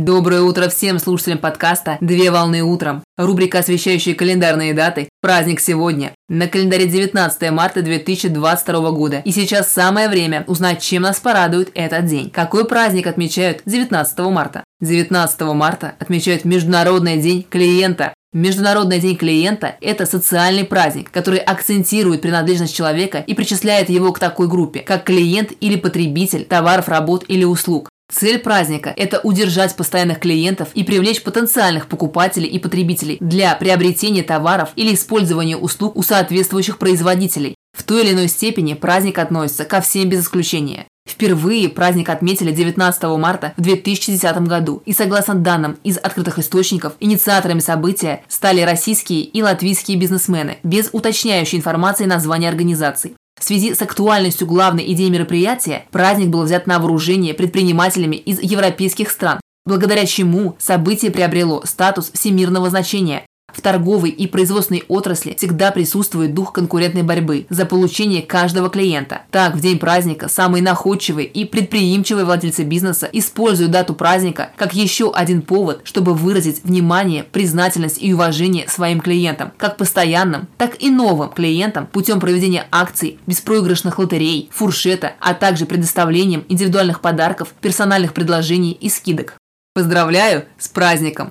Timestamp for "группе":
24.46-24.78